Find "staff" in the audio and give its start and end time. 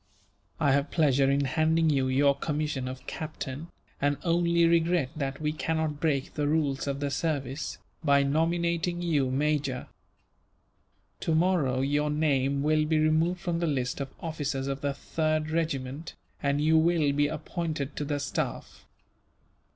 18.19-18.87